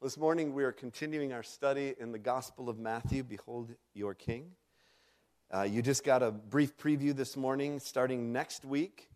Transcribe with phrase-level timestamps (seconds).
[0.00, 4.52] This morning we are continuing our study in the Gospel of Matthew, Behold Your King.
[5.52, 7.80] Uh, you just got a brief preview this morning.
[7.80, 9.10] Starting next week,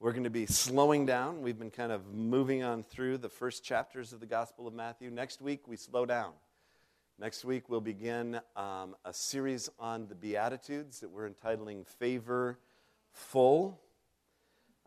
[0.00, 1.40] we're going to be slowing down.
[1.40, 5.10] We've been kind of moving on through the first chapters of the Gospel of Matthew.
[5.10, 6.32] Next week, we slow down.
[7.18, 12.58] Next week, we'll begin um, a series on the Beatitudes that we're entitling Favor
[13.12, 13.80] Full.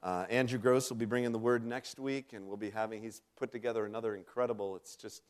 [0.03, 3.21] Uh, Andrew Gross will be bringing the word next week, and we'll be having, he's
[3.37, 5.21] put together another incredible, it's just,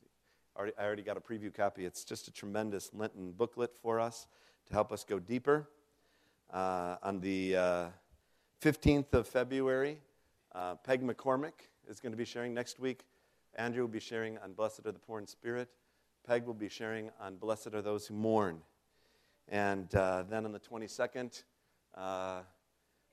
[0.56, 1.84] already, I already got a preview copy.
[1.84, 4.28] It's just a tremendous Lenten booklet for us
[4.68, 5.68] to help us go deeper.
[6.54, 7.86] Uh, on the uh,
[8.64, 9.98] 15th of February,
[10.56, 13.04] uh, Peg McCormick is going to be sharing next week.
[13.56, 15.68] Andrew will be sharing on Blessed are the Poor in Spirit.
[16.26, 18.62] Peg will be sharing on Blessed are those who mourn.
[19.50, 21.44] And uh, then on the 22nd,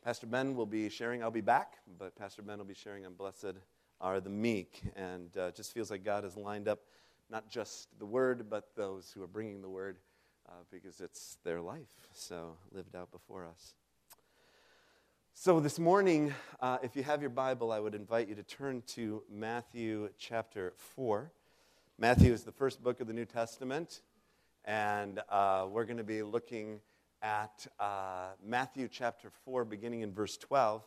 [0.08, 1.22] Pastor Ben will be sharing.
[1.22, 3.58] I'll be back, but Pastor Ben will be sharing on Blessed
[4.00, 4.80] are the Meek.
[4.96, 6.78] And uh, just feels like God has lined up
[7.28, 9.98] not just the Word, but those who are bringing the Word
[10.48, 13.74] uh, because it's their life, so lived out before us.
[15.34, 18.84] So this morning, uh, if you have your Bible, I would invite you to turn
[18.94, 21.30] to Matthew chapter 4.
[21.98, 24.00] Matthew is the first book of the New Testament,
[24.64, 26.80] and uh, we're going to be looking
[27.22, 30.82] at uh, Matthew chapter 4, beginning in verse 12.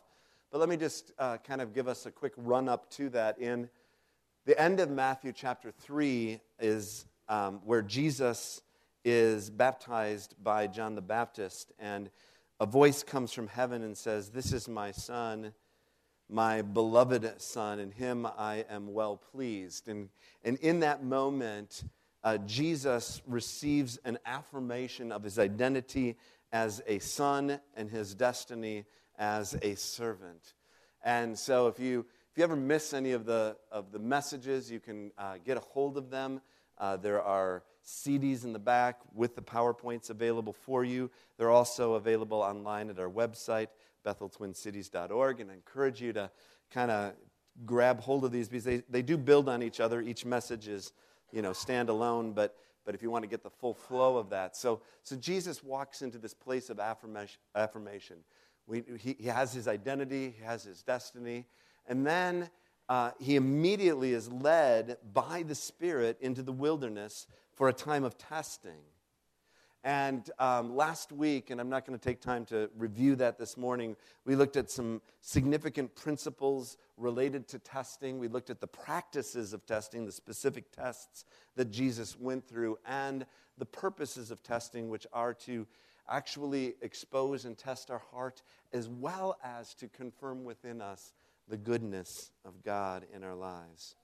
[0.50, 3.38] But let me just uh, kind of give us a quick run up to that.
[3.38, 3.68] In
[4.44, 8.60] the end of Matthew chapter 3 is um, where Jesus
[9.04, 12.10] is baptized by John the Baptist, and
[12.60, 15.52] a voice comes from heaven and says, This is my son,
[16.28, 19.88] my beloved son, in him I am well pleased.
[19.88, 20.08] And,
[20.44, 21.84] and in that moment,
[22.24, 26.16] uh, Jesus receives an affirmation of his identity
[26.52, 28.84] as a son and his destiny
[29.18, 30.54] as a servant.
[31.04, 34.78] And so, if you, if you ever miss any of the, of the messages, you
[34.78, 36.40] can uh, get a hold of them.
[36.78, 41.10] Uh, there are CDs in the back with the PowerPoints available for you.
[41.36, 43.68] They're also available online at our website,
[44.06, 45.40] betheltwincities.org.
[45.40, 46.30] And I encourage you to
[46.70, 47.14] kind of
[47.66, 50.00] grab hold of these because they, they do build on each other.
[50.00, 50.92] Each message is
[51.32, 54.30] you know, stand alone, but, but if you want to get the full flow of
[54.30, 54.56] that.
[54.56, 57.38] So, so Jesus walks into this place of affirmation.
[57.54, 58.16] affirmation.
[58.66, 61.46] We, he, he has his identity, he has his destiny,
[61.88, 62.50] and then
[62.88, 68.18] uh, he immediately is led by the Spirit into the wilderness for a time of
[68.18, 68.80] testing.
[69.84, 73.56] And um, last week, and I'm not going to take time to review that this
[73.56, 78.20] morning, we looked at some significant principles related to testing.
[78.20, 81.24] We looked at the practices of testing, the specific tests
[81.56, 83.26] that Jesus went through, and
[83.58, 85.66] the purposes of testing, which are to
[86.08, 91.12] actually expose and test our heart, as well as to confirm within us
[91.48, 93.96] the goodness of God in our lives.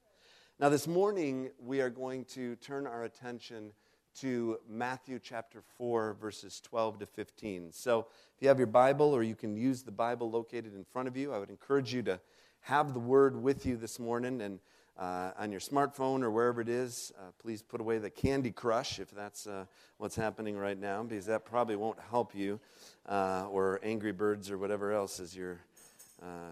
[0.59, 3.71] Now, this morning, we are going to turn our attention
[4.21, 7.73] to Matthew chapter 4, verses 12 to 15.
[7.73, 11.07] So, if you have your Bible or you can use the Bible located in front
[11.07, 12.21] of you, I would encourage you to
[12.63, 14.59] have the word with you this morning and
[14.99, 17.13] uh, on your smartphone or wherever it is.
[17.17, 19.67] Uh, please put away the Candy Crush if that's uh,
[19.99, 22.59] what's happening right now, because that probably won't help you,
[23.09, 25.61] uh, or Angry Birds or whatever else is your
[26.21, 26.51] uh,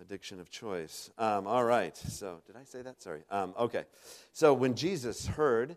[0.00, 1.10] addiction of choice.
[1.16, 3.00] Um, all right, so did I say that?
[3.00, 3.22] Sorry.
[3.30, 3.84] Um, okay,
[4.32, 5.76] so when Jesus heard,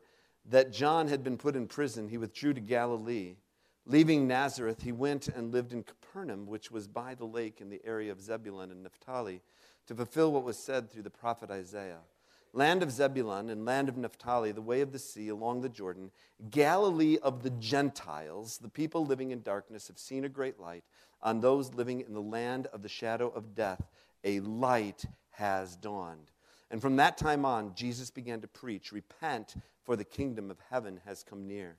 [0.49, 3.35] that John had been put in prison, he withdrew to Galilee.
[3.85, 7.81] Leaving Nazareth, he went and lived in Capernaum, which was by the lake in the
[7.83, 9.41] area of Zebulun and Naphtali,
[9.87, 11.99] to fulfill what was said through the prophet Isaiah.
[12.53, 16.11] Land of Zebulun and land of Naphtali, the way of the sea along the Jordan,
[16.51, 20.83] Galilee of the Gentiles, the people living in darkness have seen a great light.
[21.21, 23.81] On those living in the land of the shadow of death,
[24.23, 26.31] a light has dawned.
[26.69, 31.01] And from that time on, Jesus began to preach Repent, for the kingdom of heaven
[31.05, 31.77] has come near.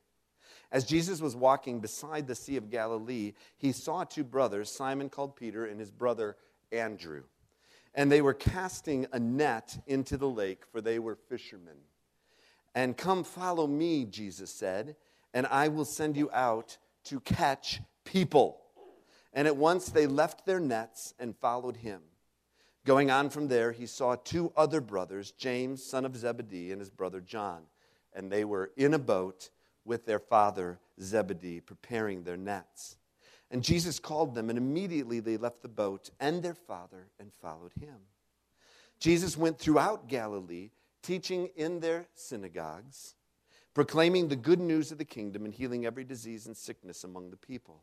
[0.70, 5.36] As Jesus was walking beside the Sea of Galilee, he saw two brothers, Simon called
[5.36, 6.36] Peter and his brother
[6.72, 7.22] Andrew.
[7.94, 11.76] And they were casting a net into the lake, for they were fishermen.
[12.74, 14.96] And come follow me, Jesus said,
[15.32, 18.60] and I will send you out to catch people.
[19.32, 22.00] And at once they left their nets and followed him.
[22.84, 26.90] Going on from there, he saw two other brothers, James, son of Zebedee, and his
[26.90, 27.62] brother John
[28.14, 29.50] and they were in a boat
[29.84, 32.96] with their father Zebedee, preparing their nets.
[33.50, 37.72] And Jesus called them, and immediately they left the boat and their father and followed
[37.80, 37.96] him.
[38.98, 40.70] Jesus went throughout Galilee,
[41.02, 43.14] teaching in their synagogues,
[43.74, 47.36] proclaiming the good news of the kingdom, and healing every disease and sickness among the
[47.36, 47.82] people.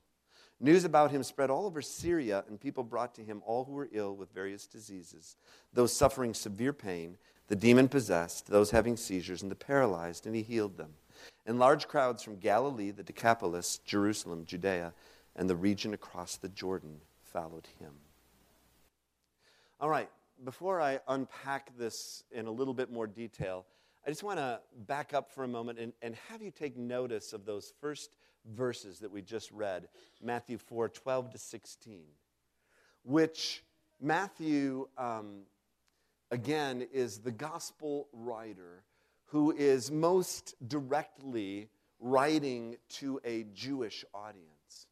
[0.59, 3.89] News about him spread all over Syria, and people brought to him all who were
[3.91, 5.35] ill with various diseases,
[5.73, 10.41] those suffering severe pain the demon possessed, those having seizures, and the paralyzed, and he
[10.41, 10.93] healed them.
[11.45, 14.93] And large crowds from Galilee, the Decapolis, Jerusalem, Judea,
[15.35, 17.93] and the region across the Jordan followed him.
[19.79, 20.09] All right,
[20.43, 23.65] before I unpack this in a little bit more detail,
[24.05, 27.33] I just want to back up for a moment and, and have you take notice
[27.33, 28.15] of those first
[28.55, 29.87] verses that we just read
[30.21, 32.03] Matthew 4 12 to 16,
[33.03, 33.63] which
[33.99, 35.41] Matthew, um,
[36.31, 38.83] again, is the gospel writer
[39.25, 41.69] who is most directly
[41.99, 44.87] writing to a Jewish audience.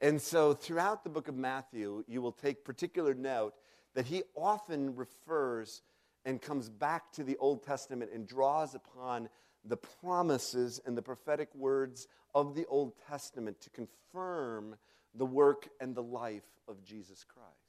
[0.00, 3.54] And so throughout the book of Matthew, you will take particular note
[3.94, 5.82] that he often refers
[6.24, 9.28] and comes back to the Old Testament and draws upon
[9.64, 14.76] the promises and the prophetic words of the Old Testament to confirm
[15.14, 17.63] the work and the life of Jesus Christ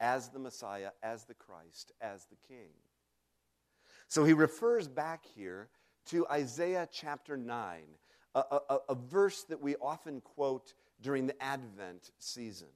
[0.00, 2.70] as the Messiah, as the Christ, as the King.
[4.08, 5.68] So he refers back here
[6.06, 7.82] to Isaiah chapter 9,
[8.34, 12.68] a, a, a verse that we often quote during the Advent season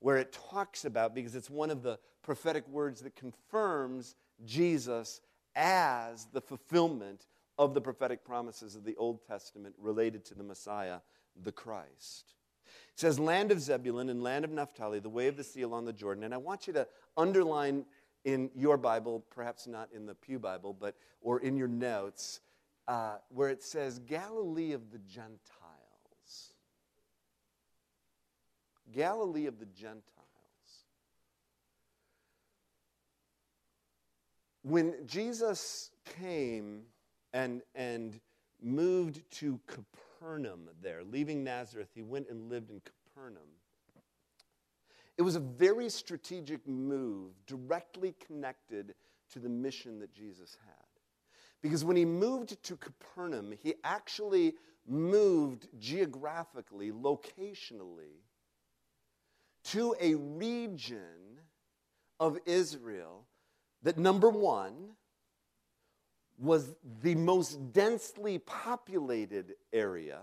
[0.00, 5.20] where it talks about, because it's one of the prophetic words that confirms Jesus
[5.54, 7.26] as the fulfillment
[7.58, 10.98] of the prophetic promises of the Old Testament related to the Messiah,
[11.42, 12.34] the Christ.
[12.92, 15.84] It says, Land of Zebulun and land of Naphtali, the way of the sea along
[15.84, 16.24] the Jordan.
[16.24, 16.86] And I want you to
[17.16, 17.84] underline
[18.24, 22.40] in your Bible, perhaps not in the Pew Bible, but or in your notes,
[22.88, 25.40] uh, where it says Galilee of the Gentiles.
[28.92, 30.02] Galilee of the Gentiles.
[34.62, 36.82] When Jesus came
[37.32, 38.18] and, and
[38.60, 40.05] moved to Capernaum
[40.82, 43.48] there, leaving Nazareth, he went and lived in Capernaum.
[45.18, 48.94] It was a very strategic move, directly connected
[49.32, 50.74] to the mission that Jesus had.
[51.62, 54.54] Because when he moved to Capernaum, he actually
[54.86, 58.20] moved geographically, locationally,
[59.64, 61.40] to a region
[62.20, 63.26] of Israel
[63.82, 64.90] that, number one,
[66.38, 70.20] was the most densely populated area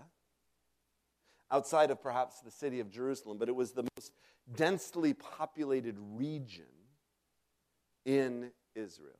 [1.50, 4.12] outside of perhaps the city of Jerusalem, but it was the most
[4.54, 6.64] densely populated region
[8.04, 9.12] in Israel.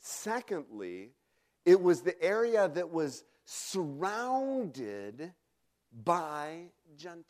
[0.00, 1.10] Secondly,
[1.64, 5.32] it was the area that was surrounded
[5.92, 7.24] by Gentiles.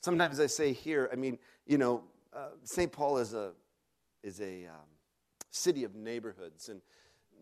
[0.00, 2.92] Sometimes I say here, I mean, you know, uh, St.
[2.92, 3.52] Paul is a,
[4.22, 4.95] is a um,
[5.50, 6.68] city of neighborhoods.
[6.68, 6.80] And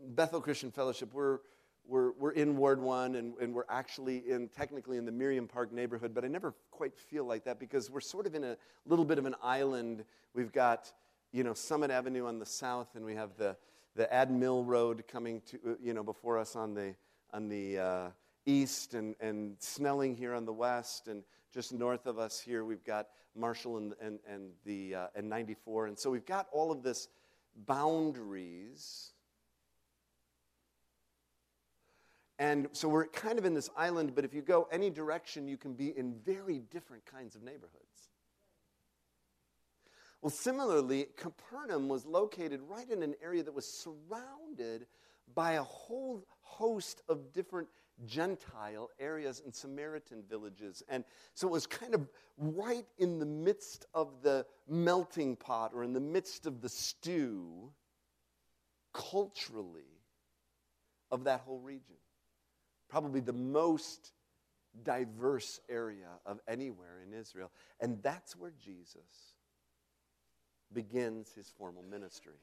[0.08, 1.38] Bethel Christian Fellowship, we're,
[1.86, 5.72] we're, we're in Ward 1 and, and we're actually in, technically in the Merriam Park
[5.72, 8.56] neighborhood, but I never quite feel like that because we're sort of in a
[8.86, 10.04] little bit of an island.
[10.34, 10.92] We've got,
[11.32, 13.56] you know, Summit Avenue on the south and we have the,
[13.96, 16.94] the Ayd Mill Road coming to, uh, you know, before us on the,
[17.32, 18.08] on the uh,
[18.46, 21.08] east and, and Snelling here on the west.
[21.08, 21.22] And
[21.52, 25.86] just north of us here, we've got Marshall and, and, and, the, uh, and 94.
[25.86, 27.08] And so we've got all of this
[27.56, 29.12] boundaries.
[32.38, 35.56] And so we're kind of in this island, but if you go any direction, you
[35.56, 38.10] can be in very different kinds of neighborhoods.
[40.20, 44.86] Well, similarly, Capernaum was located right in an area that was surrounded
[45.34, 47.68] by a whole host of different
[48.06, 50.82] Gentile areas and Samaritan villages.
[50.88, 55.84] And so it was kind of right in the midst of the melting pot or
[55.84, 57.70] in the midst of the stew,
[58.92, 59.82] culturally,
[61.10, 61.96] of that whole region.
[62.88, 64.12] Probably the most
[64.82, 67.50] diverse area of anywhere in Israel.
[67.80, 69.34] And that's where Jesus
[70.72, 72.34] begins his formal ministry.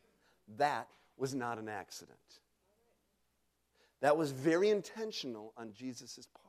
[0.57, 2.17] That was not an accident.
[4.01, 6.45] That was very intentional on Jesus' part.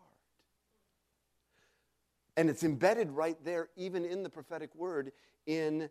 [2.37, 5.13] And it's embedded right there, even in the prophetic word
[5.47, 5.91] in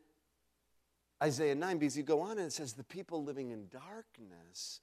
[1.21, 4.79] Isaiah 9, because you go on and it says, The people living in darkness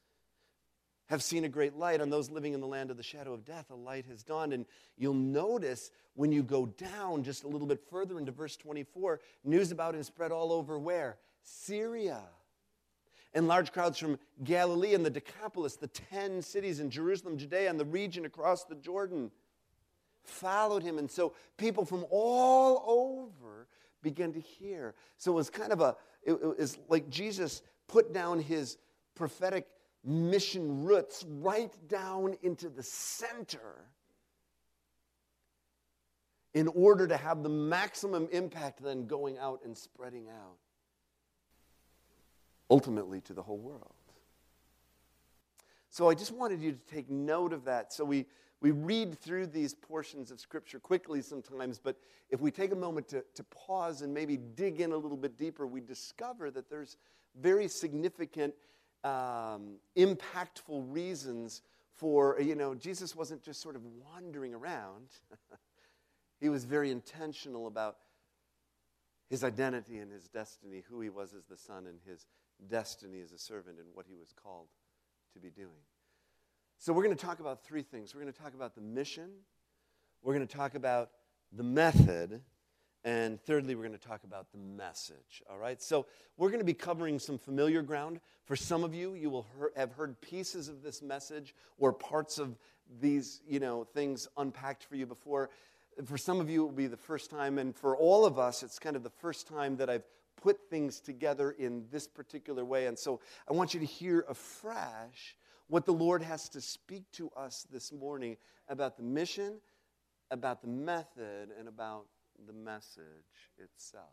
[1.09, 2.01] have seen a great light.
[2.01, 4.53] On those living in the land of the shadow of death, a light has dawned.
[4.53, 4.65] And
[4.97, 9.73] you'll notice when you go down just a little bit further into verse 24, news
[9.73, 11.17] about him spread all over where?
[11.43, 12.23] Syria
[13.35, 17.79] and large crowds from Galilee and the Decapolis, the 10 cities in Jerusalem, Judea, and
[17.79, 19.31] the region across the Jordan
[20.25, 20.99] followed him.
[20.99, 23.67] And so people from all over
[24.03, 24.95] began to hear.
[25.17, 28.79] So it was kind of a, it, it was like Jesus put down his
[29.15, 29.67] prophetic
[30.05, 33.85] mission roots right down into the center
[36.55, 40.57] in order to have the maximum impact then going out and spreading out.
[42.71, 43.95] Ultimately to the whole world.
[45.91, 47.93] So I just wanted you to take note of that.
[47.93, 48.27] So we,
[48.61, 51.97] we read through these portions of Scripture quickly sometimes, but
[52.31, 55.37] if we take a moment to, to pause and maybe dig in a little bit
[55.37, 56.97] deeper, we discover that there's
[57.41, 58.55] very significant,
[59.03, 61.63] um, impactful reasons
[61.97, 65.09] for, you know, Jesus wasn't just sort of wandering around.
[66.41, 67.97] he was very intentional about
[69.31, 72.27] his identity and his destiny, who he was as the Son, and his
[72.67, 74.69] destiny as a servant, and what he was called
[75.35, 75.83] to be doing.
[76.79, 78.15] So, we're going to talk about three things.
[78.15, 79.31] We're going to talk about the mission,
[80.23, 81.11] we're going to talk about
[81.53, 82.41] the method,
[83.05, 85.43] and thirdly, we're going to talk about the message.
[85.51, 85.81] All right?
[85.81, 88.21] So, we're going to be covering some familiar ground.
[88.45, 89.47] For some of you, you will
[89.77, 92.57] have heard pieces of this message or parts of
[93.01, 95.51] these, you know, things unpacked for you before.
[96.05, 97.59] For some of you, it will be the first time.
[97.59, 100.05] And for all of us, it's kind of the first time that I've
[100.41, 102.87] put things together in this particular way.
[102.87, 105.37] And so I want you to hear afresh
[105.69, 108.37] what the Lord has to speak to us this morning
[108.69, 109.61] about the mission,
[110.31, 112.07] about the method, and about
[112.47, 113.05] the message
[113.59, 114.05] itself.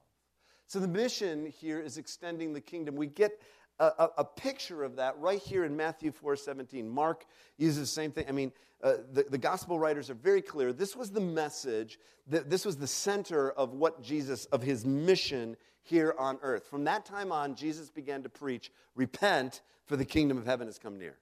[0.67, 2.95] So the mission here is extending the kingdom.
[2.95, 3.39] We get
[3.79, 6.87] a, a, a, picture of that right here in Matthew 4 17.
[6.87, 7.25] Mark
[7.57, 8.25] uses the same thing.
[8.27, 8.51] I mean,
[8.83, 10.71] uh, the, the gospel writers are very clear.
[10.71, 15.57] This was the message, that this was the center of what Jesus, of his mission
[15.83, 16.67] here on earth.
[16.67, 20.79] From that time on, Jesus began to preach, Repent, for the kingdom of heaven has
[20.79, 21.17] come near.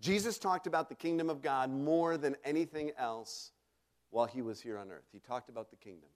[0.00, 3.52] Jesus talked about the kingdom of God more than anything else
[4.10, 5.06] while he was here on earth.
[5.12, 6.08] He talked about the kingdom.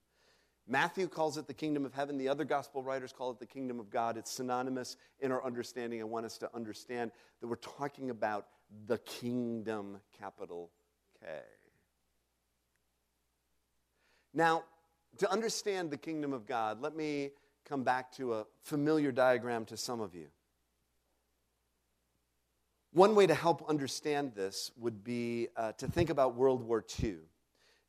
[0.67, 2.17] Matthew calls it the kingdom of heaven.
[2.17, 4.17] The other gospel writers call it the kingdom of God.
[4.17, 6.01] It's synonymous in our understanding.
[6.01, 8.47] I want us to understand that we're talking about
[8.85, 10.71] the kingdom, capital
[11.21, 11.27] K.
[14.33, 14.63] Now,
[15.19, 17.31] to understand the kingdom of God, let me
[17.65, 20.27] come back to a familiar diagram to some of you.
[22.91, 27.17] One way to help understand this would be uh, to think about World War II.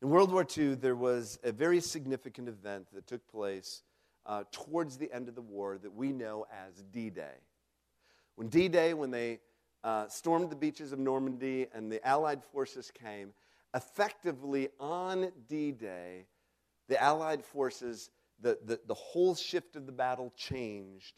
[0.01, 3.83] In World War II, there was a very significant event that took place
[4.25, 7.35] uh, towards the end of the war that we know as D Day.
[8.35, 9.41] When D Day, when they
[9.83, 13.33] uh, stormed the beaches of Normandy and the Allied forces came,
[13.75, 16.27] effectively on D Day,
[16.87, 21.15] the Allied forces, the, the, the whole shift of the battle changed.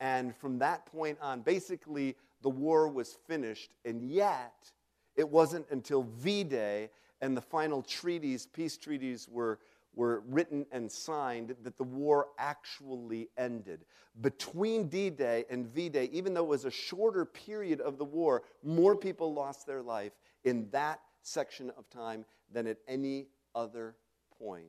[0.00, 3.70] And from that point on, basically, the war was finished.
[3.84, 4.72] And yet,
[5.14, 6.90] it wasn't until V Day
[7.24, 9.58] and the final treaties, peace treaties, were,
[9.94, 13.86] were written and signed, that the war actually ended.
[14.20, 18.04] Between D Day and V Day, even though it was a shorter period of the
[18.04, 20.12] war, more people lost their life
[20.44, 23.96] in that section of time than at any other
[24.38, 24.66] point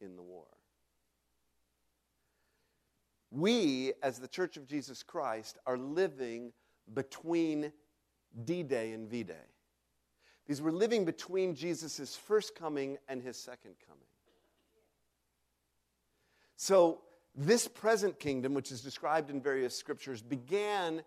[0.00, 0.46] in the war.
[3.32, 6.52] We, as the Church of Jesus Christ, are living
[6.94, 7.72] between
[8.44, 9.55] D Day and V Day.
[10.46, 14.02] These were living between Jesus' first coming and his second coming.
[16.56, 17.02] So,
[17.34, 21.02] this present kingdom, which is described in various scriptures, began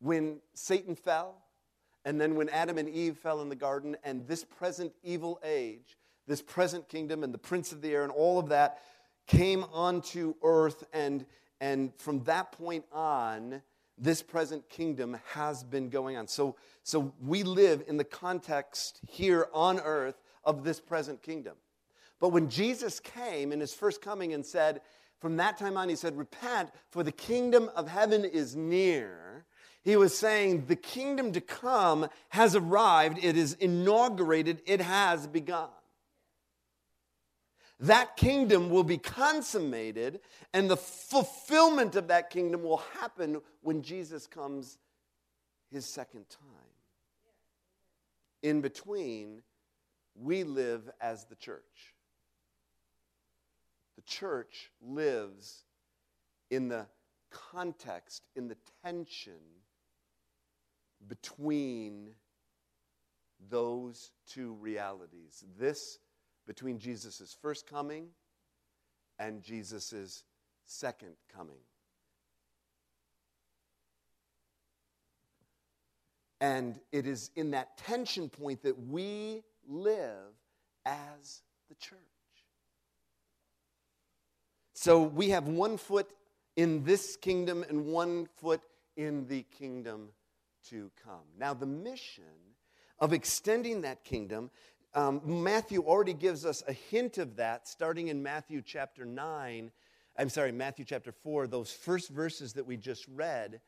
[0.00, 1.42] when Satan fell,
[2.04, 5.96] and then when Adam and Eve fell in the garden, and this present evil age,
[6.26, 8.78] this present kingdom, and the prince of the air, and all of that
[9.26, 11.24] came onto earth, and,
[11.60, 13.62] and from that point on,
[13.96, 16.26] this present kingdom has been going on.
[16.26, 21.54] So, so we live in the context here on earth of this present kingdom.
[22.20, 24.80] But when Jesus came in his first coming and said,
[25.20, 29.46] from that time on, he said, Repent, for the kingdom of heaven is near.
[29.82, 35.68] He was saying, The kingdom to come has arrived, it is inaugurated, it has begun
[37.86, 40.20] that kingdom will be consummated,
[40.52, 44.78] and the fulfillment of that kingdom will happen when Jesus comes
[45.70, 46.40] his second time.
[48.42, 49.42] In between,
[50.14, 51.94] we live as the church.
[53.96, 55.64] The church lives
[56.50, 56.86] in the
[57.30, 59.40] context, in the tension
[61.08, 62.10] between
[63.50, 65.44] those two realities.
[65.58, 65.98] This
[66.46, 68.08] between Jesus' first coming
[69.18, 70.24] and Jesus'
[70.64, 71.60] second coming.
[76.40, 80.34] And it is in that tension point that we live
[80.84, 81.98] as the church.
[84.74, 86.10] So we have one foot
[86.56, 88.60] in this kingdom and one foot
[88.96, 90.08] in the kingdom
[90.68, 91.24] to come.
[91.38, 92.24] Now, the mission
[92.98, 94.50] of extending that kingdom
[94.94, 99.70] um, Matthew already gives us a hint of that starting in Matthew chapter 9.
[100.16, 103.60] I'm sorry, Matthew chapter 4, those first verses that we just read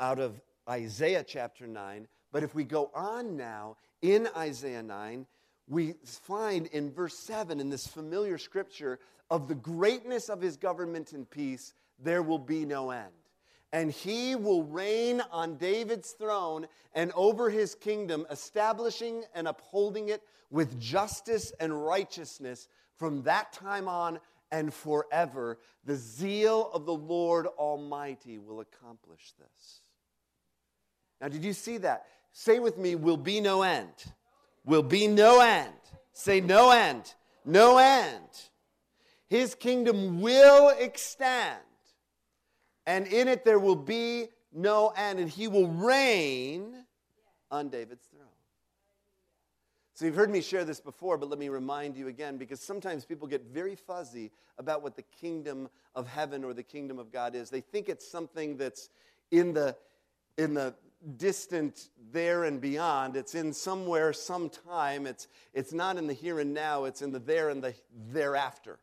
[0.00, 2.08] out of Isaiah chapter 9.
[2.32, 5.26] But if we go on now in Isaiah 9,
[5.68, 8.98] we find in verse 7 in this familiar scripture
[9.30, 13.12] of the greatness of his government and peace, there will be no end.
[13.72, 20.22] And he will reign on David's throne and over his kingdom, establishing and upholding it
[20.50, 24.20] with justice and righteousness from that time on
[24.50, 25.58] and forever.
[25.84, 29.80] The zeal of the Lord Almighty will accomplish this.
[31.20, 32.06] Now, did you see that?
[32.32, 33.92] Say with me, will be no end.
[34.64, 35.72] Will be no end.
[36.12, 37.14] Say no end.
[37.44, 38.28] No end.
[39.28, 41.58] His kingdom will extend,
[42.88, 46.74] and in it there will be no end, and he will reign
[47.50, 48.24] on David's throne.
[49.92, 53.04] So, you've heard me share this before, but let me remind you again because sometimes
[53.04, 57.34] people get very fuzzy about what the kingdom of heaven or the kingdom of God
[57.34, 57.50] is.
[57.50, 58.88] They think it's something that's
[59.32, 59.76] in the,
[60.38, 60.74] in the
[61.18, 63.16] distant there and beyond.
[63.16, 65.06] It's in somewhere, sometime.
[65.06, 67.74] It's, it's not in the here and now, it's in the there and the
[68.12, 68.78] thereafter.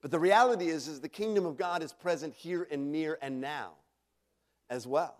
[0.00, 3.40] But the reality is, is the kingdom of God is present here and near and
[3.40, 3.72] now
[4.70, 5.16] as well.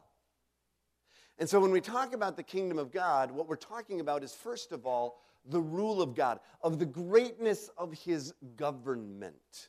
[1.38, 4.32] And so when we talk about the kingdom of God, what we're talking about is,
[4.32, 9.68] first of all, the rule of God, of the greatness of his government.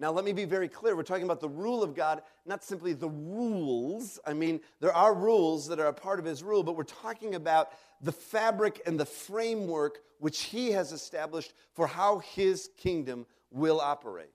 [0.00, 0.94] Now, let me be very clear.
[0.94, 4.20] We're talking about the rule of God, not simply the rules.
[4.24, 7.34] I mean, there are rules that are a part of His rule, but we're talking
[7.34, 13.80] about the fabric and the framework which He has established for how His kingdom will
[13.80, 14.30] operate.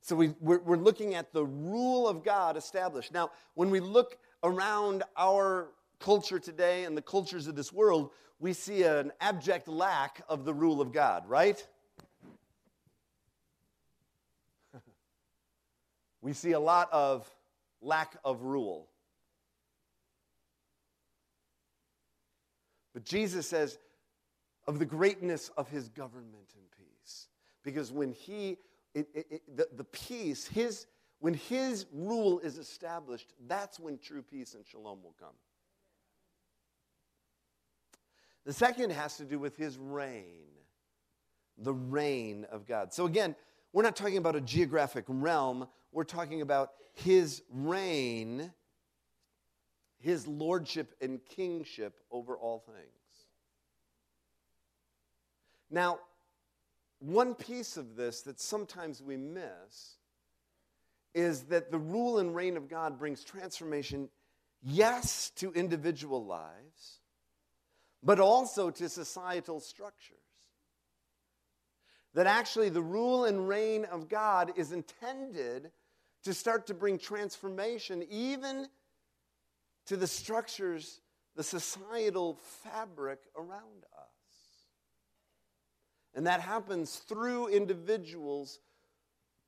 [0.00, 3.12] So we, we're looking at the rule of God established.
[3.12, 5.68] Now, when we look around our
[6.00, 10.54] culture today and the cultures of this world, we see an abject lack of the
[10.54, 11.64] rule of God, right?
[16.22, 17.28] We see a lot of
[17.80, 18.88] lack of rule.
[22.94, 23.78] But Jesus says
[24.66, 27.28] of the greatness of his government and peace.
[27.64, 28.58] Because when he,
[28.94, 30.86] it, it, it, the, the peace, his,
[31.20, 35.34] when his rule is established, that's when true peace and shalom will come.
[38.44, 40.48] The second has to do with his reign,
[41.56, 42.92] the reign of God.
[42.92, 43.36] So again,
[43.72, 48.52] we're not talking about a geographic realm, we're talking about his reign,
[49.98, 52.78] his lordship and kingship over all things.
[55.70, 55.98] Now,
[57.00, 59.96] one piece of this that sometimes we miss
[61.14, 64.08] is that the rule and reign of God brings transformation,
[64.62, 67.00] yes, to individual lives,
[68.02, 70.18] but also to societal structures
[72.14, 75.70] that actually the rule and reign of God is intended
[76.24, 78.66] to start to bring transformation even
[79.86, 81.00] to the structures,
[81.36, 84.08] the societal fabric around us.
[86.14, 88.60] And that happens through individuals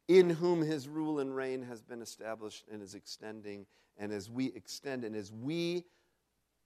[0.08, 3.66] in whom his rule and reign has been established and is extending.
[3.98, 5.84] And as we extend, and as we,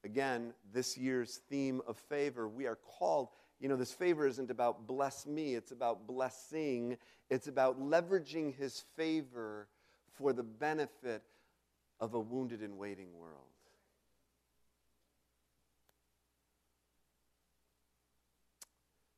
[0.05, 3.29] again, this year's theme of favor, we are called
[3.65, 6.99] you know, this favor isn't about bless me, it's about blessing.
[7.31, 9.69] It's about leveraging his favor
[10.13, 11.23] for the benefit
[11.99, 13.41] of a wounded and waiting world.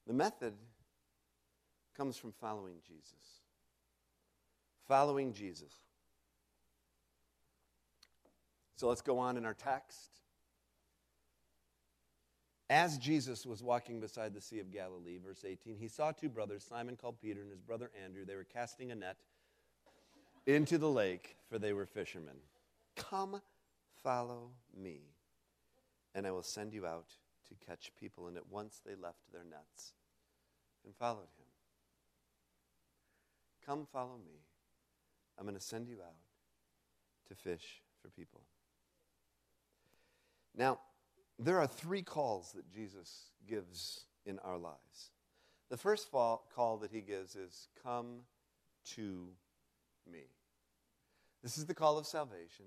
[0.06, 0.54] The method
[1.96, 3.40] comes from following Jesus.
[4.86, 5.72] Following Jesus.
[8.76, 10.20] So let's go on in our text.
[12.68, 16.66] As Jesus was walking beside the Sea of Galilee, verse 18, he saw two brothers,
[16.68, 18.24] Simon called Peter and his brother Andrew.
[18.24, 19.18] They were casting a net
[20.46, 22.36] into the lake, for they were fishermen.
[22.96, 23.40] Come,
[24.02, 25.00] follow me,
[26.14, 27.06] and I will send you out
[27.48, 28.26] to catch people.
[28.26, 29.92] And at once they left their nets
[30.84, 31.46] and followed him.
[33.64, 34.40] Come, follow me.
[35.38, 36.14] I'm going to send you out
[37.28, 38.40] to fish for people.
[40.56, 40.78] Now,
[41.38, 45.10] there are three calls that Jesus gives in our lives.
[45.68, 48.20] The first call that he gives is, Come
[48.94, 49.28] to
[50.10, 50.24] me.
[51.42, 52.66] This is the call of salvation.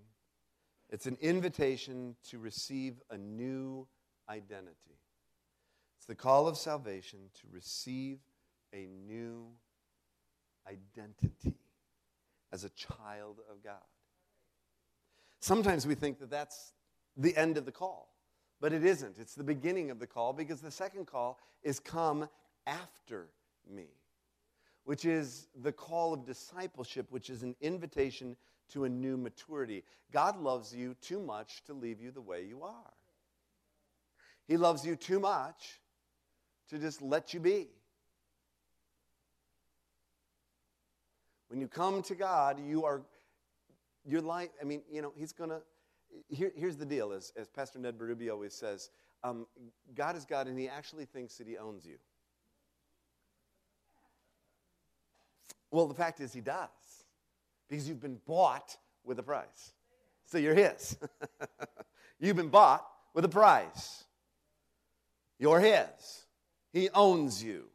[0.89, 3.87] It's an invitation to receive a new
[4.29, 4.97] identity.
[5.97, 8.19] It's the call of salvation to receive
[8.73, 9.47] a new
[10.67, 11.57] identity
[12.51, 13.83] as a child of God.
[15.39, 16.73] Sometimes we think that that's
[17.15, 18.09] the end of the call.
[18.61, 19.17] But it isn't.
[19.17, 22.27] It's the beginning of the call because the second call is come
[22.67, 23.27] after
[23.69, 23.87] me,
[24.83, 28.35] which is the call of discipleship, which is an invitation
[28.73, 29.83] to a new maturity.
[30.11, 32.93] God loves you too much to leave you the way you are.
[34.47, 35.79] He loves you too much
[36.69, 37.67] to just let you be.
[41.49, 43.01] When you come to God, you are,
[44.05, 45.61] your life, I mean, you know, He's going to,
[46.27, 48.89] here, here's the deal, as, as Pastor Ned Berube always says
[49.23, 49.45] um,
[49.95, 51.97] God is God, and He actually thinks that He owns you.
[55.71, 56.69] Well, the fact is, He does,
[57.67, 59.73] because you've been bought with a price.
[60.25, 60.97] So you're His.
[62.19, 64.05] you've been bought with a price.
[65.37, 66.25] You're His.
[66.71, 67.65] He owns you.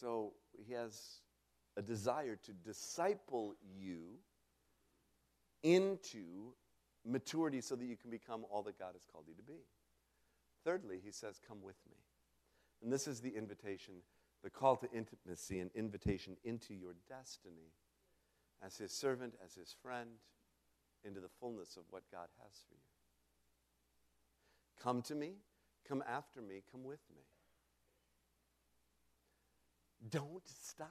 [0.00, 0.32] So
[0.66, 1.20] He has
[1.76, 4.18] a desire to disciple you
[5.62, 6.52] into
[7.04, 9.64] maturity so that you can become all that God has called you to be.
[10.64, 11.96] Thirdly, he says, Come with me.
[12.82, 13.94] And this is the invitation,
[14.42, 17.72] the call to intimacy, an invitation into your destiny
[18.64, 20.10] as his servant, as his friend,
[21.04, 22.80] into the fullness of what God has for you.
[24.82, 25.32] Come to me,
[25.88, 27.22] come after me, come with me.
[30.10, 30.88] Don't stop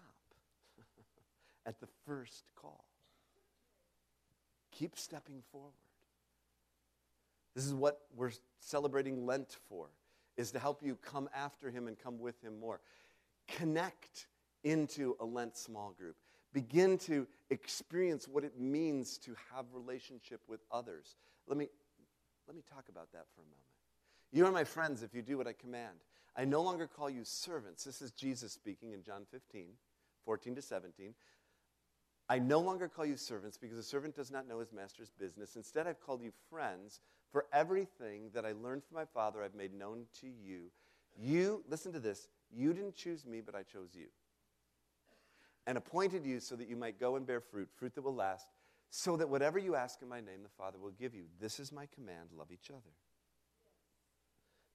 [1.65, 2.85] at the first call.
[4.77, 5.73] Keep stepping forward.
[7.55, 9.87] This is what we're celebrating Lent for,
[10.37, 12.79] is to help you come after him and come with him more.
[13.47, 14.27] Connect
[14.63, 16.15] into a Lent small group.
[16.53, 21.15] Begin to experience what it means to have relationship with others.
[21.47, 21.69] Let me,
[22.47, 23.57] let me talk about that for a moment.
[24.31, 25.95] You are my friends if you do what I command.
[26.35, 27.83] I no longer call you servants.
[27.83, 29.69] This is Jesus speaking in John 15,
[30.23, 31.15] 14 to 17.
[32.29, 35.55] I no longer call you servants because a servant does not know his master's business.
[35.55, 36.99] Instead, I've called you friends,
[37.31, 40.71] for everything that I learned from my Father I've made known to you.
[41.19, 44.07] You, listen to this, you didn't choose me, but I chose you.
[45.65, 48.47] And appointed you so that you might go and bear fruit, fruit that will last,
[48.89, 51.23] so that whatever you ask in my name, the Father will give you.
[51.41, 52.93] This is my command love each other.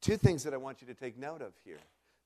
[0.03, 1.79] Two things that I want you to take note of here.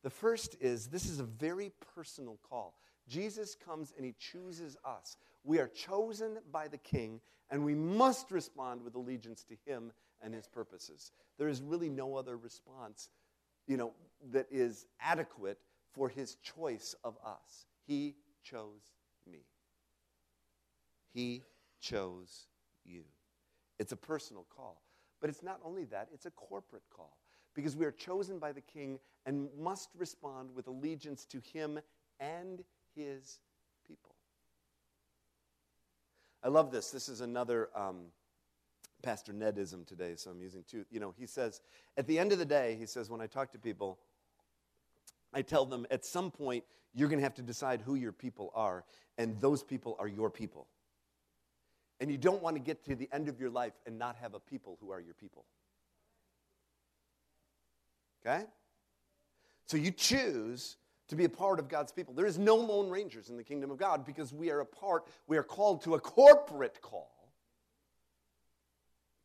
[0.02, 2.74] The first is this is a very personal call.
[3.08, 5.16] Jesus comes and he chooses us.
[5.44, 9.92] We are chosen by the king, and we must respond with allegiance to him
[10.22, 11.12] and his purposes.
[11.38, 13.10] There is really no other response,
[13.66, 13.92] you know,
[14.32, 15.58] that is adequate
[15.92, 17.66] for his choice of us.
[17.86, 18.92] He chose
[19.30, 19.44] me.
[21.12, 21.42] He
[21.80, 22.46] chose
[22.84, 23.04] you.
[23.78, 24.82] It's a personal call.
[25.20, 27.16] But it's not only that, it's a corporate call
[27.54, 31.80] because we are chosen by the king and must respond with allegiance to him
[32.20, 32.62] and
[32.96, 33.38] his
[33.86, 34.14] people.
[36.42, 36.90] I love this.
[36.90, 38.06] This is another um,
[39.02, 40.84] Pastor Nedism today, so I'm using two.
[40.90, 41.60] You know, he says,
[41.96, 43.98] at the end of the day, he says, when I talk to people,
[45.32, 48.50] I tell them at some point you're going to have to decide who your people
[48.54, 48.84] are,
[49.18, 50.66] and those people are your people.
[52.00, 54.34] And you don't want to get to the end of your life and not have
[54.34, 55.44] a people who are your people.
[58.24, 58.44] Okay?
[59.66, 60.76] So you choose
[61.08, 62.14] to be a part of God's people.
[62.14, 65.06] There is no lone rangers in the kingdom of God because we are a part,
[65.26, 67.12] we are called to a corporate call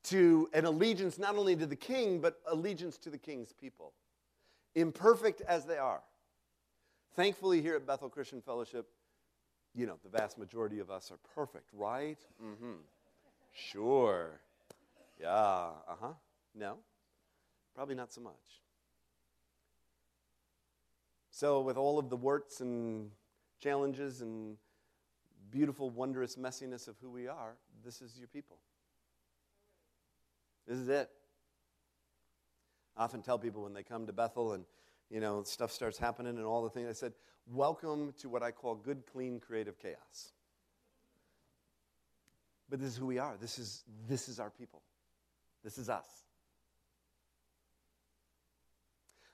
[0.04, 3.94] to an allegiance not only to the king, but allegiance to the king's people,
[4.76, 6.02] imperfect as they are.
[7.16, 8.88] Thankfully, here at Bethel Christian Fellowship,
[9.76, 12.20] you know, the vast majority of us are perfect, right?
[12.44, 12.74] Mm-hmm.
[13.54, 14.40] Sure.
[15.20, 15.30] Yeah.
[15.30, 16.14] Uh huh.
[16.56, 16.78] No?
[17.76, 18.34] Probably not so much.
[21.42, 23.10] So, with all of the warts and
[23.60, 24.58] challenges and
[25.50, 28.58] beautiful, wondrous messiness of who we are, this is your people.
[30.68, 31.10] This is it.
[32.96, 34.66] I often tell people when they come to Bethel and
[35.10, 37.14] you know stuff starts happening and all the things, I said,
[37.48, 40.34] "Welcome to what I call good, clean, creative chaos."
[42.70, 43.36] But this is who we are.
[43.42, 44.84] This is this is our people.
[45.64, 46.06] This is us.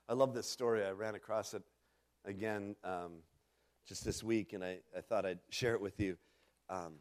[0.07, 0.85] I love this story.
[0.85, 1.63] I ran across it
[2.27, 3.13] again um,
[3.87, 6.17] just this week, and I, I thought I'd share it with you.
[6.69, 6.95] Um,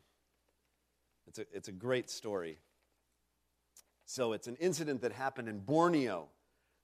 [1.26, 2.58] it's, a, it's a great story.
[4.06, 6.28] So, it's an incident that happened in Borneo.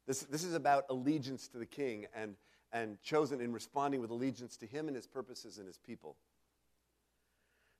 [0.08, 2.34] This, this is about allegiance to the king and,
[2.72, 6.16] and chosen in responding with allegiance to him and his purposes and his people.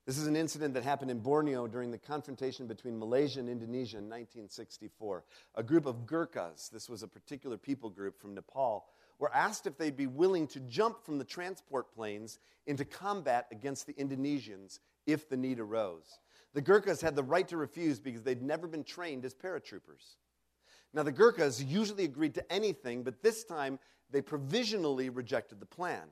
[0.05, 3.97] This is an incident that happened in Borneo during the confrontation between Malaysia and Indonesia
[3.97, 5.23] in 1964.
[5.55, 8.85] A group of Gurkhas, this was a particular people group from Nepal,
[9.19, 13.87] were asked if they'd be willing to jump from the transport planes into combat against
[13.87, 16.19] the Indonesians if the need arose.
[16.53, 20.15] The Gurkhas had the right to refuse because they'd never been trained as paratroopers.
[20.93, 23.79] Now, the Gurkhas usually agreed to anything, but this time
[24.11, 26.03] they provisionally rejected the plan.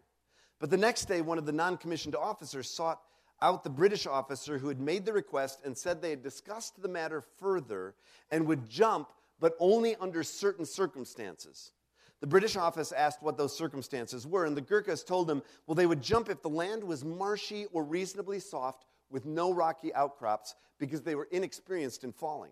[0.59, 3.01] But the next day, one of the non commissioned officers sought
[3.41, 6.87] out the British officer who had made the request and said they had discussed the
[6.87, 7.95] matter further
[8.29, 9.09] and would jump,
[9.39, 11.71] but only under certain circumstances.
[12.21, 15.87] The British office asked what those circumstances were, and the Gurkhas told them, well, they
[15.87, 21.01] would jump if the land was marshy or reasonably soft with no rocky outcrops because
[21.01, 22.51] they were inexperienced in falling.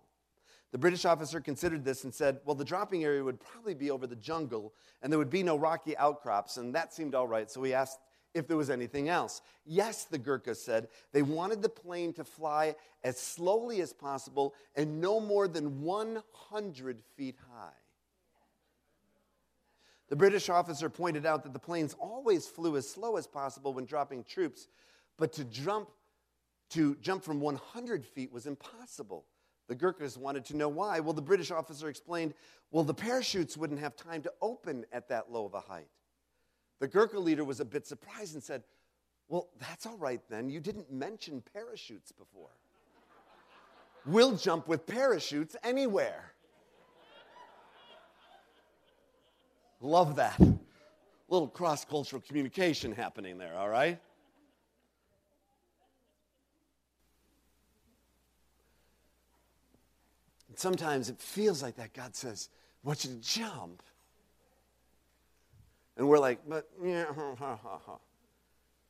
[0.71, 4.07] The British officer considered this and said, Well, the dropping area would probably be over
[4.07, 7.49] the jungle, and there would be no rocky outcrops, and that seemed all right.
[7.49, 7.99] So he asked
[8.33, 9.41] if there was anything else.
[9.65, 10.87] Yes, the Gurkhas said.
[11.11, 17.01] They wanted the plane to fly as slowly as possible and no more than 100
[17.15, 17.71] feet high.
[20.09, 23.85] The British officer pointed out that the planes always flew as slow as possible when
[23.85, 24.67] dropping troops,
[25.17, 25.89] but to jump,
[26.71, 29.25] to jump from 100 feet was impossible.
[29.67, 30.99] The Gurkhas wanted to know why.
[30.99, 32.33] Well, the British officer explained,
[32.71, 35.89] well, the parachutes wouldn't have time to open at that low of a height.
[36.79, 38.63] The Gurkha leader was a bit surprised and said,
[39.27, 40.49] Well, that's all right then.
[40.49, 42.49] You didn't mention parachutes before.
[44.05, 46.33] we'll jump with parachutes anywhere.
[49.81, 50.39] Love that.
[51.29, 53.99] Little cross cultural communication happening there, all right?
[60.47, 61.93] And sometimes it feels like that.
[61.93, 62.49] God says,
[62.83, 63.83] I want you to jump.
[65.97, 67.97] And we're like, but yeah, ha, ha, ha.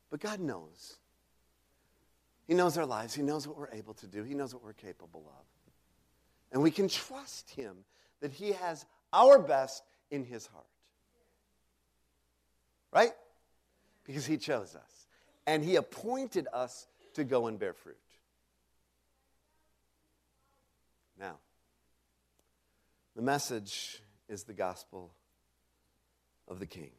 [0.09, 0.97] But God knows.
[2.47, 3.13] He knows our lives.
[3.13, 4.23] He knows what we're able to do.
[4.23, 5.45] He knows what we're capable of.
[6.51, 7.75] And we can trust Him
[8.21, 10.65] that He has our best in His heart.
[12.91, 13.11] Right?
[14.05, 15.07] Because He chose us.
[15.45, 17.97] And He appointed us to go and bear fruit.
[21.19, 21.37] Now,
[23.15, 25.11] the message is the gospel
[26.47, 26.91] of the King.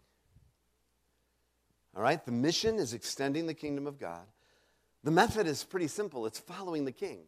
[1.96, 2.24] All right?
[2.24, 4.26] The mission is extending the kingdom of God.
[5.03, 7.20] The method is pretty simple it's following the king,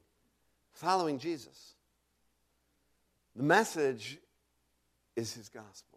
[0.72, 1.74] following Jesus.
[3.34, 4.18] The message
[5.16, 5.91] is his gospel.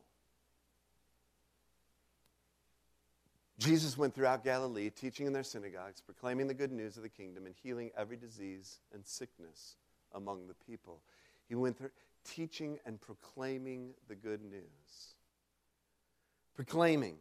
[3.57, 7.45] Jesus went throughout Galilee, teaching in their synagogues, proclaiming the good news of the kingdom,
[7.45, 9.77] and healing every disease and sickness
[10.13, 11.01] among the people.
[11.47, 11.91] He went through
[12.25, 15.15] teaching and proclaiming the good news.
[16.55, 17.15] Proclaiming.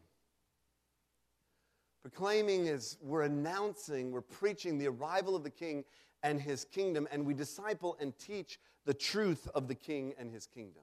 [2.02, 5.84] Proclaiming is we're announcing, we're preaching the arrival of the king
[6.22, 10.46] and his kingdom, and we disciple and teach the truth of the king and his
[10.46, 10.82] kingdom.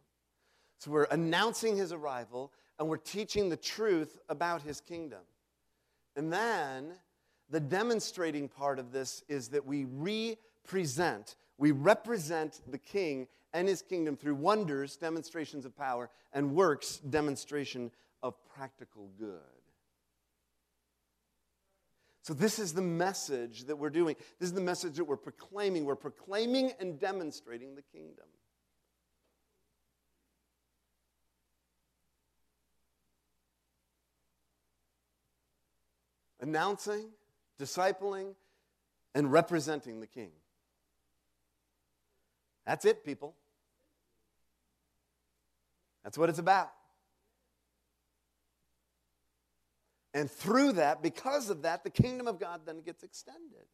[0.80, 5.20] So we're announcing his arrival and we're teaching the truth about his kingdom.
[6.16, 6.94] And then
[7.50, 13.82] the demonstrating part of this is that we represent, we represent the king and his
[13.82, 17.92] kingdom through wonders, demonstrations of power, and works, demonstration
[18.24, 19.40] of practical good.
[22.24, 24.16] So, this is the message that we're doing.
[24.40, 25.86] This is the message that we're proclaiming.
[25.86, 28.26] We're proclaiming and demonstrating the kingdom.
[36.42, 37.10] Announcing,
[37.60, 38.34] discipling,
[39.14, 40.32] and representing the king.
[42.66, 43.36] That's it, people.
[46.04, 46.72] That's what it's about.
[50.14, 53.66] And through that, because of that, the kingdom of God then gets extended.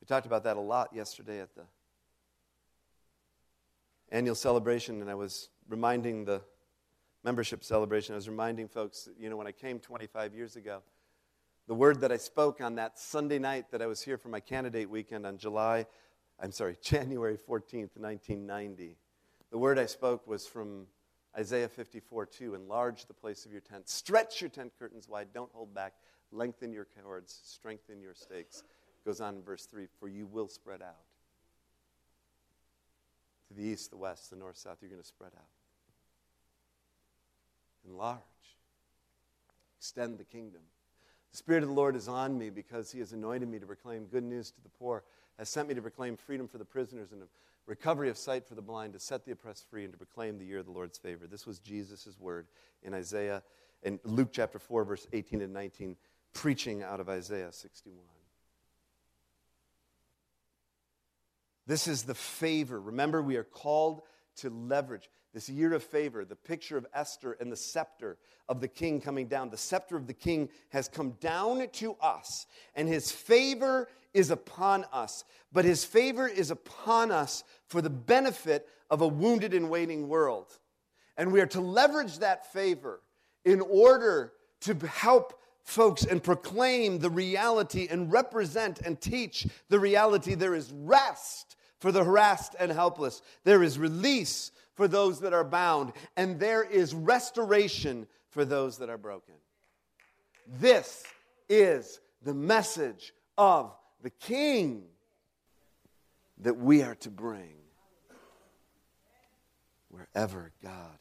[0.00, 1.64] We talked about that a lot yesterday at the
[4.10, 6.42] annual celebration, and I was reminding the
[7.24, 10.82] membership celebration, I was reminding folks, you know, when I came 25 years ago,
[11.66, 14.40] the word that I spoke on that Sunday night that I was here for my
[14.40, 15.86] candidate weekend on July,
[16.40, 18.96] I'm sorry, January 14th, 1990,
[19.50, 20.86] the word I spoke was from
[21.36, 23.88] Isaiah 54 2, enlarge the place of your tent.
[23.88, 25.28] Stretch your tent curtains wide.
[25.32, 25.94] Don't hold back.
[26.32, 27.40] Lengthen your cords.
[27.44, 28.64] Strengthen your stakes.
[29.04, 30.96] Goes on in verse 3 For you will spread out.
[33.48, 35.57] To the east, the west, the north, south, you're going to spread out.
[37.88, 38.20] Enlarge.
[39.78, 40.62] Extend the kingdom.
[41.30, 44.04] The Spirit of the Lord is on me because He has anointed me to proclaim
[44.06, 45.04] good news to the poor,
[45.38, 47.22] has sent me to proclaim freedom for the prisoners and
[47.66, 50.44] recovery of sight for the blind, to set the oppressed free, and to proclaim the
[50.44, 51.26] year of the Lord's favor.
[51.26, 52.46] This was Jesus' word
[52.82, 53.42] in Isaiah,
[53.82, 55.96] in Luke chapter 4, verse 18 and 19,
[56.32, 58.04] preaching out of Isaiah 61.
[61.66, 62.80] This is the favor.
[62.80, 64.00] Remember, we are called
[64.36, 68.66] to leverage this year of favor, the picture of Esther and the scepter of the
[68.66, 69.50] king coming down.
[69.50, 74.84] The scepter of the king has come down to us, and his favor is upon
[74.92, 75.22] us,
[75.52, 80.58] but his favor is upon us for the benefit of a wounded and waiting world.
[81.16, 83.00] And we are to leverage that favor
[83.44, 90.34] in order to help folks and proclaim the reality and represent and teach the reality.
[90.34, 95.42] There is rest for the harassed and helpless, there is release for those that are
[95.42, 99.34] bound, and there is restoration for those that are broken.
[100.46, 101.02] This
[101.48, 104.84] is the message of the King
[106.42, 107.56] that we are to bring
[109.88, 110.98] wherever God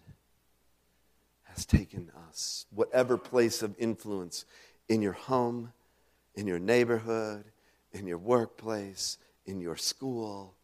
[1.44, 4.46] has taken us, whatever place of influence
[4.90, 5.72] in your home,
[6.34, 7.44] in your neighborhood,
[7.92, 10.57] in your workplace, in your school,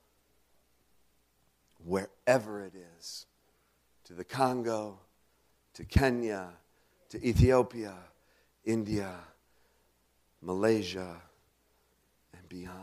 [1.85, 3.25] wherever it is,
[4.05, 4.99] to the Congo,
[5.73, 6.49] to Kenya,
[7.09, 7.95] to Ethiopia,
[8.65, 9.13] India,
[10.41, 11.21] Malaysia,
[12.37, 12.77] and beyond.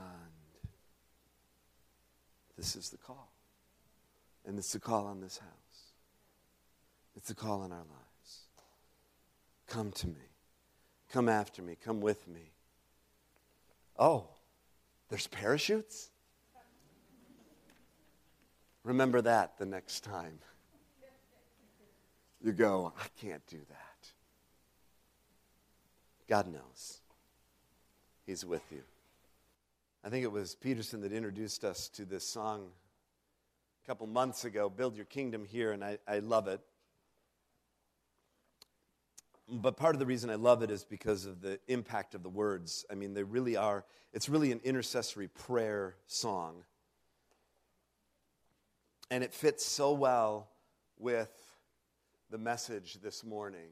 [2.57, 3.33] This is the call.
[4.47, 5.93] And it's the call on this house.
[7.17, 8.41] It's a call in our lives.
[9.67, 10.15] Come to me.
[11.11, 11.77] Come after me.
[11.83, 12.53] Come with me.
[13.99, 14.29] Oh,
[15.09, 16.11] there's parachutes?
[18.91, 20.41] Remember that the next time.
[22.43, 24.09] You go, I can't do that.
[26.29, 26.99] God knows.
[28.27, 28.83] He's with you.
[30.05, 32.67] I think it was Peterson that introduced us to this song
[33.85, 36.61] a couple months ago, Build Your Kingdom Here, and I, I love it.
[39.49, 42.29] But part of the reason I love it is because of the impact of the
[42.29, 42.85] words.
[42.91, 46.65] I mean, they really are, it's really an intercessory prayer song.
[49.11, 50.49] And it fits so well
[50.99, 51.33] with
[52.31, 53.71] the message this morning.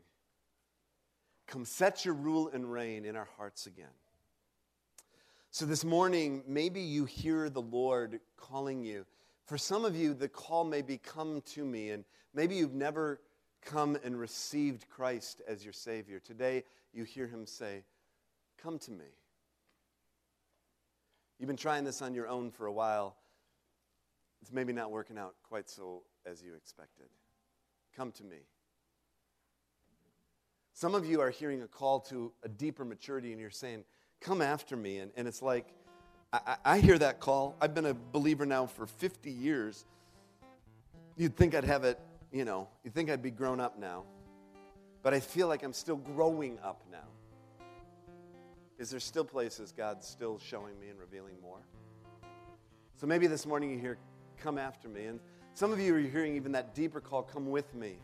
[1.47, 3.87] Come set your rule and reign in our hearts again.
[5.51, 9.07] So, this morning, maybe you hear the Lord calling you.
[9.47, 13.21] For some of you, the call may be come to me, and maybe you've never
[13.65, 16.21] come and received Christ as your Savior.
[16.21, 17.85] Today, you hear Him say,
[18.63, 19.07] Come to me.
[21.39, 23.17] You've been trying this on your own for a while.
[24.43, 27.07] It's maybe not working out quite so as you expected.
[27.97, 28.39] Come to me.
[30.75, 33.85] Some of you are hearing a call to a deeper maturity, and you're saying,
[34.21, 34.99] Come after me.
[34.99, 35.67] And, and it's like,
[36.33, 37.57] I, I hear that call.
[37.61, 39.85] I've been a believer now for 50 years.
[41.17, 42.01] You'd think I'd have it
[42.33, 44.05] you know, you'd think I'd be grown up now,
[45.03, 46.99] but I feel like I'm still growing up now.
[48.79, 51.61] Is there still places God's still showing me and revealing more?
[52.97, 53.99] So maybe this morning you hear,
[54.43, 55.07] Come after me.
[55.07, 55.21] And
[55.55, 57.97] some of you are hearing even that deeper call, Come with me.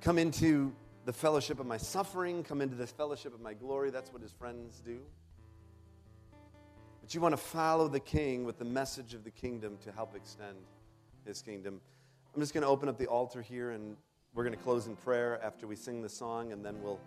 [0.00, 0.72] Come into
[1.04, 3.90] the fellowship of my suffering, come into this fellowship of my glory.
[3.90, 4.98] That's what his friends do.
[7.00, 10.14] But you want to follow the king with the message of the kingdom to help
[10.14, 10.58] extend
[11.24, 11.80] his kingdom.
[12.34, 13.96] I'm just going to open up the altar here and
[14.34, 17.00] we're going to close in prayer after we sing the song, and then we'll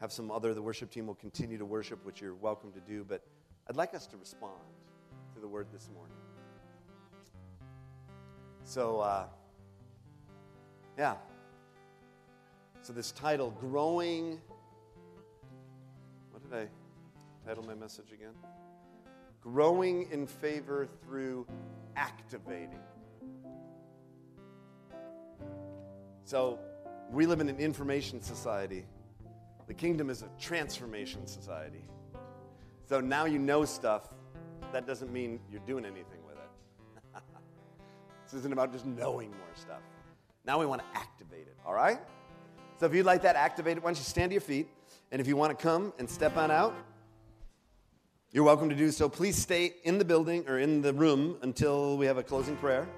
[0.00, 3.04] have some other, the worship team will continue to worship, which you're welcome to do.
[3.04, 3.22] But
[3.68, 4.62] I'd like us to respond
[5.34, 6.21] to the word this morning.
[8.64, 9.26] So, uh,
[10.98, 11.16] yeah.
[12.82, 14.40] So, this title, Growing.
[16.30, 16.68] What did I
[17.46, 18.34] title my message again?
[19.42, 21.46] Growing in favor through
[21.96, 22.78] activating.
[26.24, 26.58] So
[27.10, 28.86] we live in an information society.
[29.66, 31.84] The kingdom is a transformation society.
[32.88, 34.08] So now you know stuff.
[34.72, 36.21] That doesn't mean you're doing anything.
[38.32, 39.80] This isn't about just knowing more stuff.
[40.46, 41.98] Now we want to activate it, all right?
[42.80, 44.68] So if you'd like that activated, why don't you stand to your feet?
[45.10, 46.74] And if you want to come and step on out,
[48.30, 49.10] you're welcome to do so.
[49.10, 52.88] Please stay in the building or in the room until we have a closing prayer.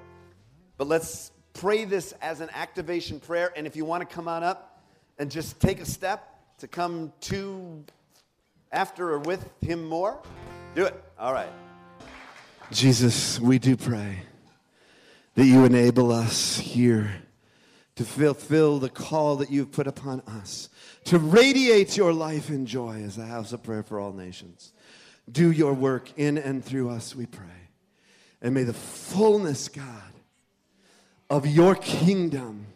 [0.76, 3.52] But let's pray this as an activation prayer.
[3.56, 4.84] And if you want to come on up
[5.18, 7.84] and just take a step to come to
[8.70, 10.22] after or with Him more,
[10.76, 10.94] do it.
[11.18, 11.50] All right.
[12.70, 14.22] Jesus, we do pray
[15.34, 17.10] that you enable us here
[17.96, 20.68] to fulfill the call that you've put upon us,
[21.04, 24.72] to radiate your life and joy as a house of prayer for all nations.
[25.30, 27.46] Do your work in and through us, we pray.
[28.42, 30.12] And may the fullness, God,
[31.30, 32.66] of your kingdom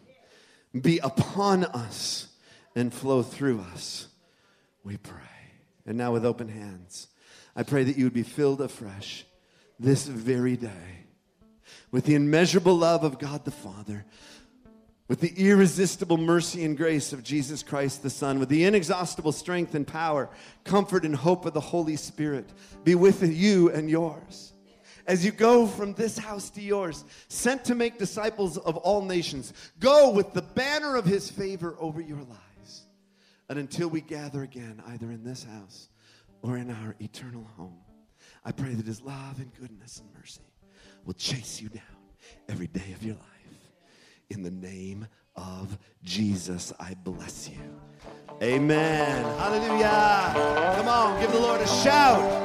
[0.79, 2.27] be upon us
[2.75, 4.07] and flow through us,
[4.83, 5.15] we pray.
[5.85, 7.07] And now, with open hands,
[7.55, 9.25] I pray that you would be filled afresh
[9.79, 11.05] this very day
[11.91, 14.05] with the immeasurable love of God the Father,
[15.07, 19.73] with the irresistible mercy and grace of Jesus Christ the Son, with the inexhaustible strength
[19.73, 20.29] and power,
[20.63, 22.47] comfort and hope of the Holy Spirit
[22.83, 24.53] be with you and yours.
[25.07, 29.53] As you go from this house to yours, sent to make disciples of all nations,
[29.79, 32.85] go with the banner of his favor over your lives.
[33.49, 35.89] And until we gather again, either in this house
[36.43, 37.79] or in our eternal home,
[38.45, 40.48] I pray that his love and goodness and mercy
[41.09, 41.81] will chase you down
[42.49, 43.71] every day of your life.
[44.29, 47.57] In the name of Jesus, I bless you.
[48.43, 49.23] Amen.
[49.39, 50.75] Hallelujah.
[50.75, 52.39] Come on, give the Lord a shout.